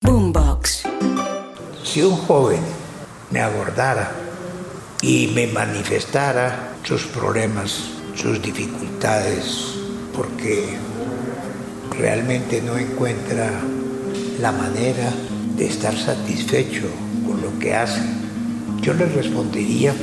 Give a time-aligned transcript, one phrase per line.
[0.00, 0.84] Boombox.
[1.82, 2.60] Si un joven
[3.30, 4.12] me abordara
[5.02, 9.74] y me manifestara sus problemas, sus dificultades,
[10.16, 10.78] porque
[11.98, 13.50] realmente no encuentra
[14.40, 15.12] la manera
[15.56, 16.86] de estar satisfecho
[17.26, 18.02] con lo que hace,
[18.80, 19.94] yo le respondería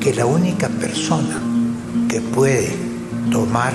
[0.00, 1.40] que la única persona
[2.08, 2.72] que puede
[3.30, 3.72] tomar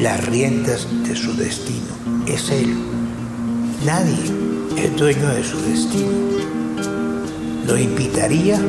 [0.00, 2.76] las riendas de su destino es él.
[3.84, 4.16] Nadie
[4.76, 6.10] es dueño de su destino.
[7.64, 8.60] Lo invitaría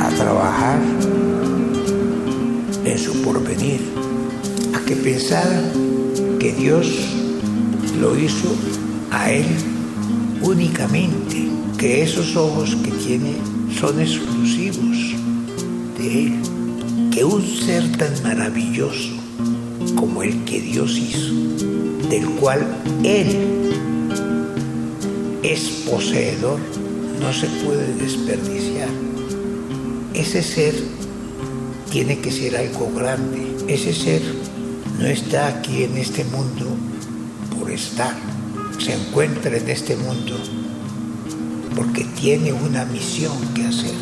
[0.00, 0.80] a trabajar
[2.84, 3.80] en su porvenir,
[4.74, 5.70] a que pensara
[6.40, 6.88] que Dios
[8.00, 8.48] lo hizo
[9.10, 9.46] a él
[10.40, 13.34] únicamente, que esos ojos que tiene
[13.78, 14.96] son exclusivos
[15.98, 16.32] de él,
[17.10, 19.10] que un ser tan maravilloso
[19.94, 21.34] como el que Dios hizo,
[22.08, 22.66] del cual
[23.04, 23.36] él
[25.42, 26.58] es poseedor,
[27.20, 28.88] no se puede desperdiciar.
[30.14, 30.74] Ese ser
[31.90, 33.56] tiene que ser algo grande.
[33.66, 34.22] Ese ser
[34.98, 36.66] no está aquí en este mundo
[37.58, 38.14] por estar.
[38.78, 40.36] Se encuentra en este mundo
[41.76, 43.94] porque tiene una misión que hacer.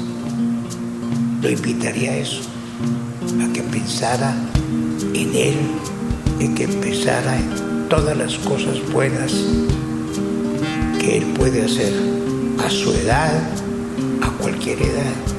[1.42, 2.41] Lo invitaría a eso,
[3.42, 4.34] a que pensara
[5.14, 5.54] en él,
[6.41, 9.32] y que pensara en todas las cosas buenas
[11.00, 11.92] que él puede hacer
[12.64, 13.42] a su edad,
[14.22, 15.35] a cualquier edad.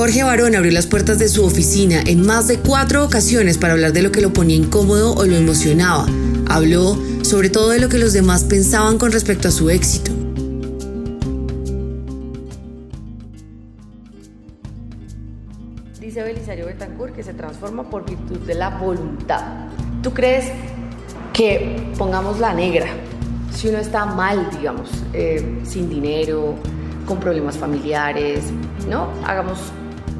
[0.00, 3.92] Jorge Barón abrió las puertas de su oficina en más de cuatro ocasiones para hablar
[3.92, 6.06] de lo que lo ponía incómodo o lo emocionaba.
[6.48, 10.10] Habló sobre todo de lo que los demás pensaban con respecto a su éxito.
[16.00, 19.68] Dice Belisario Betancourt que se transforma por virtud de la voluntad.
[20.02, 20.46] ¿Tú crees
[21.34, 22.86] que pongamos la negra?
[23.54, 26.54] Si uno está mal, digamos, eh, sin dinero,
[27.04, 28.44] con problemas familiares,
[28.88, 29.10] ¿no?
[29.26, 29.58] Hagamos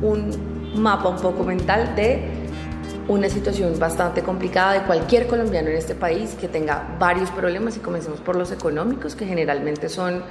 [0.03, 2.41] un mapa un poco mental de
[3.09, 7.81] una situación bastante complicada de cualquier colombiano en este país que tenga varios problemas y
[7.81, 10.23] comencemos por los económicos, que generalmente son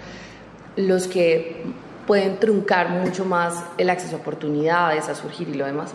[0.77, 1.63] los que
[2.07, 5.91] pueden truncar mucho más el acceso a oportunidades, a surgir y lo demás.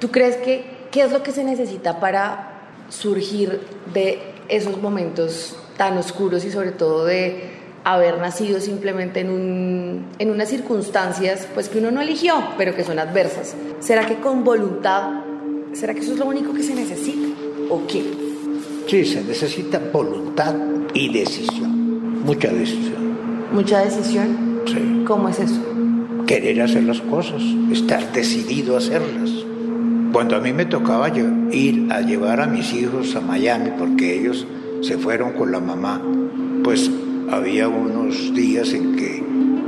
[0.00, 2.52] ¿Tú crees que qué es lo que se necesita para
[2.88, 3.60] surgir
[3.92, 7.57] de esos momentos tan oscuros y sobre todo de
[7.94, 12.84] haber nacido simplemente en, un, en unas circunstancias pues que uno no eligió, pero que
[12.84, 13.54] son adversas.
[13.80, 15.22] ¿Será que con voluntad,
[15.72, 17.28] será que eso es lo único que se necesita
[17.70, 18.04] o qué?
[18.88, 20.54] Sí, se necesita voluntad
[20.92, 23.16] y decisión, mucha decisión.
[23.52, 24.60] ¿Mucha decisión?
[24.66, 25.04] Sí.
[25.06, 25.60] ¿Cómo es eso?
[26.26, 29.30] Querer hacer las cosas, estar decidido a hacerlas.
[30.12, 34.46] Cuando a mí me tocaba ir a llevar a mis hijos a Miami, porque ellos
[34.82, 36.02] se fueron con la mamá,
[36.62, 36.90] pues
[37.30, 39.22] había unos días en que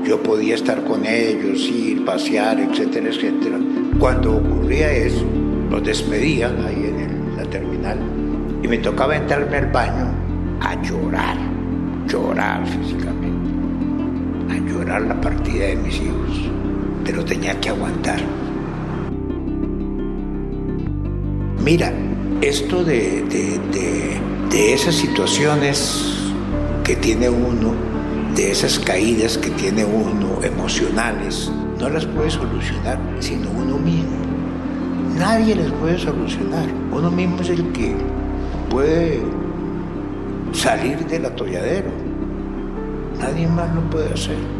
[0.07, 3.59] yo podía estar con ellos, ir, pasear, etcétera, etcétera.
[3.99, 5.25] Cuando ocurría eso,
[5.71, 7.99] los despedía ahí en la terminal
[8.63, 10.07] y me tocaba entrarme al baño
[10.61, 11.37] a llorar,
[12.09, 13.53] llorar físicamente,
[14.55, 16.51] a llorar la partida de mis hijos,
[17.05, 18.21] pero tenía que aguantar.
[21.63, 21.93] Mira,
[22.41, 24.19] esto de, de,
[24.51, 26.20] de esas situaciones
[26.85, 27.75] que tiene uno,
[28.35, 34.21] de esas caídas que tiene uno emocionales, no las puede solucionar sino uno mismo.
[35.19, 36.67] Nadie las puede solucionar.
[36.93, 37.95] Uno mismo es el que
[38.71, 39.21] puede
[40.53, 41.91] salir del atolladero.
[43.19, 44.60] Nadie más lo puede hacer.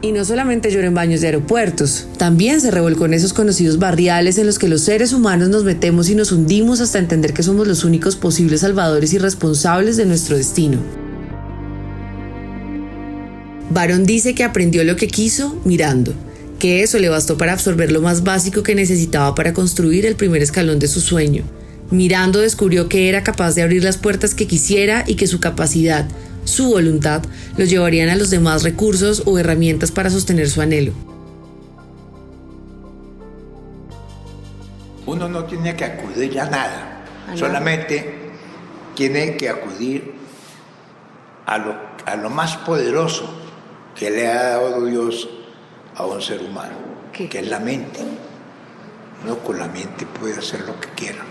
[0.00, 4.38] Y no solamente lloró en baños de aeropuertos, también se revolcó en esos conocidos barriales
[4.38, 7.66] en los que los seres humanos nos metemos y nos hundimos hasta entender que somos
[7.66, 10.78] los únicos posibles salvadores y responsables de nuestro destino.
[13.70, 16.14] Barón dice que aprendió lo que quiso mirando,
[16.60, 20.42] que eso le bastó para absorber lo más básico que necesitaba para construir el primer
[20.42, 21.42] escalón de su sueño.
[21.90, 26.06] Mirando descubrió que era capaz de abrir las puertas que quisiera y que su capacidad,
[26.48, 27.22] su voluntad,
[27.56, 30.92] lo llevarían a los demás recursos o herramientas para sostener su anhelo.
[35.06, 37.04] Uno no tiene que acudir a nada,
[37.34, 38.30] solamente
[38.94, 40.12] tiene que acudir
[41.46, 41.74] a lo,
[42.04, 43.32] a lo más poderoso
[43.94, 45.28] que le ha dado Dios
[45.96, 46.76] a un ser humano,
[47.12, 48.00] que es la mente.
[49.24, 51.24] Uno con la mente puede hacer lo que quiera.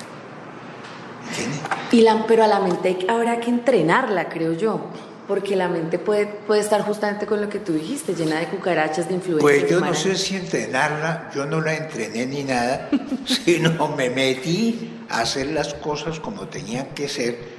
[1.92, 4.90] Y la, pero a la mente habrá que entrenarla, creo yo.
[5.28, 9.10] Porque la mente puede, puede estar justamente con lo que tú dijiste, llena de cucarachas,
[9.10, 9.42] de influencias.
[9.42, 12.90] Pues yo no sé si entrenarla, yo no la entrené ni nada,
[13.26, 17.58] sino me metí a hacer las cosas como tenían que ser.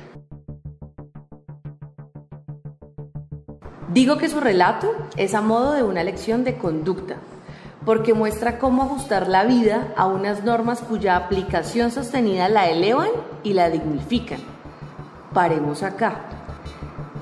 [3.93, 7.17] Digo que su relato es a modo de una lección de conducta,
[7.85, 13.09] porque muestra cómo ajustar la vida a unas normas cuya aplicación sostenida la elevan
[13.43, 14.41] y la dignifican.
[15.33, 16.38] Paremos acá.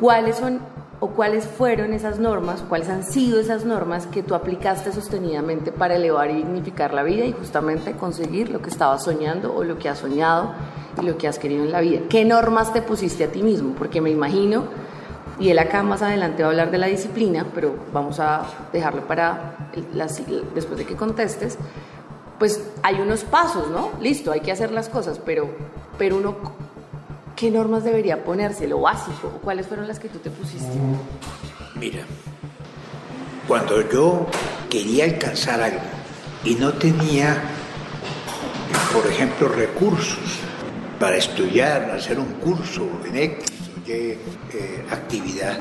[0.01, 0.61] ¿Cuáles son
[1.01, 5.97] o cuáles fueron esas normas, cuáles han sido esas normas que tú aplicaste sostenidamente para
[5.97, 9.89] elevar y dignificar la vida y justamente conseguir lo que estabas soñando o lo que
[9.89, 10.55] has soñado
[11.01, 12.01] y lo que has querido en la vida?
[12.09, 13.75] ¿Qué normas te pusiste a ti mismo?
[13.75, 14.65] Porque me imagino
[15.39, 19.07] y él acá más adelante va a hablar de la disciplina, pero vamos a dejarlo
[19.07, 19.71] para
[20.55, 21.59] después de que contestes.
[22.39, 23.91] Pues hay unos pasos, ¿no?
[24.01, 25.49] Listo, hay que hacer las cosas, pero,
[25.99, 26.37] pero uno,
[27.37, 28.67] ¿qué normas debería ponerse?
[28.67, 30.73] Lo básico, ¿cuáles fueron las que tú te pusiste?
[31.75, 32.01] Mira,
[33.47, 34.27] cuando yo
[34.71, 35.81] quería alcanzar algo
[36.43, 37.43] y no tenía,
[38.93, 40.41] por ejemplo, recursos
[40.99, 43.51] para estudiar, hacer un curso en X,
[43.87, 44.19] eh,
[44.91, 45.59] actividad.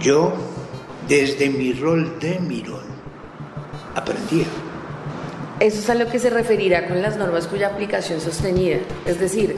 [0.00, 0.34] Yo,
[1.08, 2.84] desde mi rol de mirón,
[3.94, 4.46] aprendía.
[5.60, 8.78] Eso es a lo que se referirá con las normas cuya aplicación sostenida.
[9.06, 9.56] Es decir,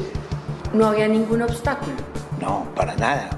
[0.73, 1.97] no había ningún obstáculo.
[2.41, 3.31] No, para nada.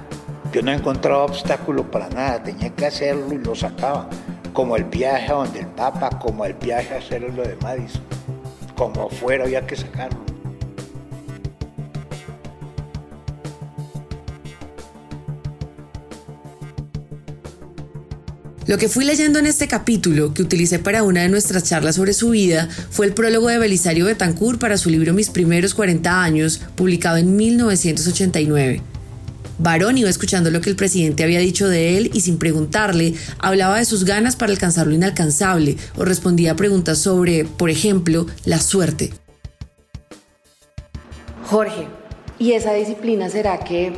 [0.51, 2.43] Yo no encontraba obstáculo para nada.
[2.43, 4.07] Tenía que hacerlo y lo sacaba.
[4.53, 8.03] Como el viaje a donde el Papa, como el viaje a hacer lo de Madison.
[8.75, 10.30] Como fuera había que sacarlo.
[18.71, 22.13] Lo que fui leyendo en este capítulo, que utilicé para una de nuestras charlas sobre
[22.13, 26.61] su vida, fue el prólogo de Belisario Betancourt para su libro Mis primeros 40 años,
[26.75, 28.81] publicado en 1989.
[29.57, 33.77] Barón iba escuchando lo que el presidente había dicho de él y sin preguntarle, hablaba
[33.77, 38.61] de sus ganas para alcanzar lo inalcanzable o respondía a preguntas sobre, por ejemplo, la
[38.61, 39.11] suerte.
[41.43, 41.89] Jorge,
[42.39, 43.91] ¿y esa disciplina será que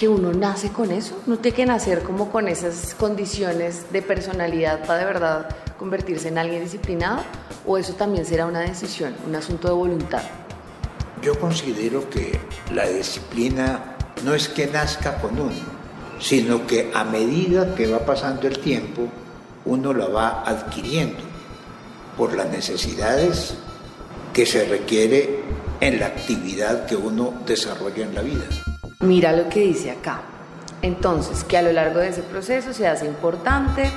[0.00, 4.86] que uno nace con eso, no tiene que nacer como con esas condiciones de personalidad
[4.86, 7.22] para de verdad convertirse en alguien disciplinado,
[7.66, 10.22] o eso también será una decisión, un asunto de voluntad.
[11.20, 12.40] Yo considero que
[12.72, 15.52] la disciplina no es que nazca con uno,
[16.18, 19.02] sino que a medida que va pasando el tiempo,
[19.66, 21.20] uno la va adquiriendo
[22.16, 23.52] por las necesidades
[24.32, 25.40] que se requiere
[25.82, 28.46] en la actividad que uno desarrolla en la vida.
[29.00, 30.20] Mira lo que dice acá.
[30.82, 33.90] Entonces, que a lo largo de ese proceso se hace importante,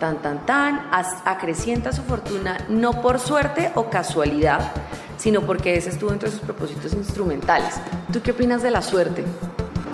[0.00, 0.88] tan, tan, tan,
[1.24, 4.72] acrecienta su fortuna no por suerte o casualidad,
[5.16, 7.74] sino porque ese estuvo entre sus propósitos instrumentales.
[8.12, 9.24] ¿Tú qué opinas de la suerte?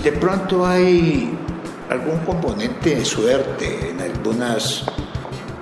[0.03, 1.31] De pronto hay
[1.91, 4.87] algún componente de suerte en algunas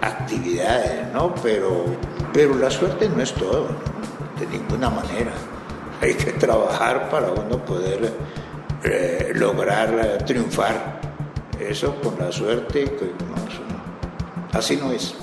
[0.00, 1.34] actividades, ¿no?
[1.42, 1.86] Pero,
[2.32, 3.66] pero la suerte no es todo,
[4.38, 5.32] de ninguna manera.
[6.00, 8.12] Hay que trabajar para uno poder
[9.34, 11.00] lograr triunfar.
[11.60, 12.84] Eso con la suerte,
[14.52, 15.14] así no es.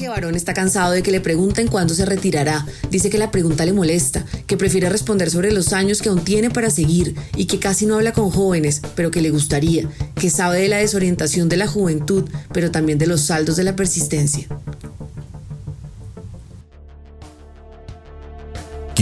[0.00, 2.66] Jorge Barón está cansado de que le pregunten cuándo se retirará.
[2.90, 6.48] Dice que la pregunta le molesta, que prefiere responder sobre los años que aún tiene
[6.48, 10.60] para seguir y que casi no habla con jóvenes, pero que le gustaría, que sabe
[10.60, 14.48] de la desorientación de la juventud, pero también de los saldos de la persistencia.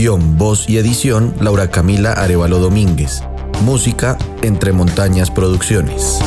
[0.07, 3.21] Voz y edición, Laura Camila Arevalo Domínguez.
[3.65, 6.19] Música, Entre Montañas Producciones.